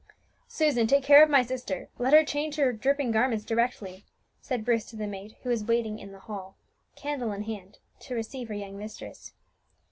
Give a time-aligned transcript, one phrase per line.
[0.47, 4.03] "Susan, take care of my sister; let her change her dripping garments directly,"
[4.41, 6.57] said Bruce to the maid, who was waiting in the hall,
[6.95, 9.33] candle in hand, to receive her young mistress.